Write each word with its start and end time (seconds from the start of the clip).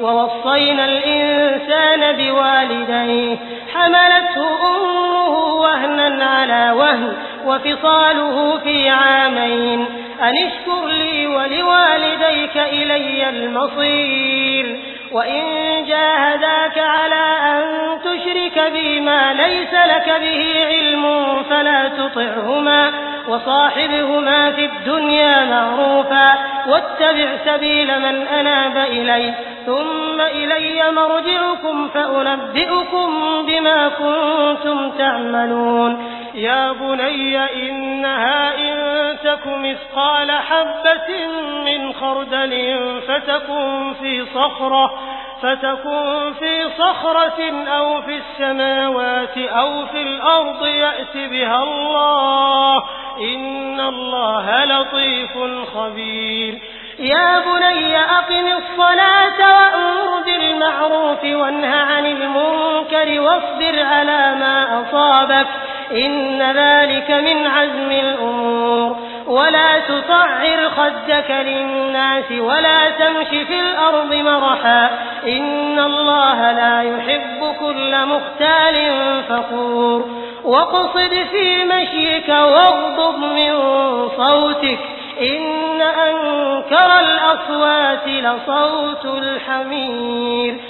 ووصينا 0.00 0.84
الإنسان 0.84 2.16
بوالديه 2.16 3.36
حملته 3.74 4.76
أمه 4.76 5.54
وهنا 5.54 6.24
على 6.24 6.72
وهن 6.76 7.12
وفصاله 7.46 8.58
في 8.58 8.88
عامين 8.88 9.86
أن 10.22 10.32
اشكر 10.46 10.86
لي 10.86 11.26
ولوالديك 11.26 12.56
إلي 12.56 13.28
المصير 13.28 14.80
وإن 15.12 15.44
جاهداك 15.88 16.78
على 16.78 17.36
أن 17.42 17.62
تشرك 18.04 18.72
بي 18.72 19.00
ما 19.00 19.32
ليس 19.32 19.72
لك 19.72 20.08
به 20.20 20.66
علم 20.66 21.26
فلا 21.50 21.88
تطعهما 21.88 22.92
وصاحبهما 23.28 24.52
في 24.52 24.64
الدنيا 24.64 25.44
معروفا. 25.44 26.34
واتبع 26.68 27.36
سبيل 27.44 27.98
من 27.98 28.26
أناب 28.26 28.76
إلي 28.76 29.34
ثم 29.66 30.20
إلي 30.20 30.92
مرجعكم 30.92 31.88
فأنبئكم 31.88 33.10
بما 33.46 33.88
كنتم 33.88 34.90
تعملون. 34.90 36.18
يا 36.34 36.72
بني 36.72 37.38
إنها 37.68 38.54
إن 38.58 39.18
تك 39.24 39.46
مثقال 39.46 40.30
حبة 40.32 41.26
من 41.64 41.92
خردل 41.92 42.78
فتكن 43.08 43.94
في 44.00 44.24
صخرة. 44.34 45.17
فتكن 45.42 46.32
في 46.38 46.70
صخرة 46.78 47.68
أو 47.68 48.02
في 48.02 48.16
السماوات 48.16 49.38
أو 49.38 49.86
في 49.86 50.02
الأرض 50.02 50.66
يأت 50.66 51.16
بها 51.16 51.62
الله. 51.62 52.84
إن 53.20 53.80
الله 53.80 54.64
لطيف 54.64 55.38
خبير. 55.74 56.58
يا 56.98 57.38
بني 57.38 58.00
أقم 58.00 58.46
الصلاة 58.46 59.38
وأمر 59.40 60.22
بالمعروف 60.26 61.24
وانه 61.24 61.76
عن 61.76 62.06
المنكر 62.06 63.20
واصبر 63.20 63.84
على 63.84 64.34
ما 64.34 64.82
أصابك. 64.82 65.46
إن 65.92 66.42
ذلك 66.42 67.10
من 67.10 67.46
عزم 67.46 67.90
الأمور. 67.90 68.96
ولا 69.26 69.78
تصعر 69.78 70.70
خدك 70.76 71.30
للناس 71.30 72.32
ولا 72.32 72.90
تمش 72.90 73.28
في 73.28 73.60
الأرض 73.60 74.14
مرحا. 74.14 75.07
إن 75.26 75.78
الله 75.78 76.52
لا 76.52 76.82
يحب 76.82 77.54
كل 77.60 78.06
مختال 78.06 78.74
فخور. 79.28 80.04
واقصد 80.44 81.26
في 81.30 81.64
مشيك 81.64 82.28
واغضب 82.28 83.18
من 83.18 83.52
صوتك. 84.08 84.78
إن 85.20 85.82
أنكر 85.82 87.00
الأصوات 87.00 88.08
لصوت 88.08 89.04
الحمير. 89.04 90.60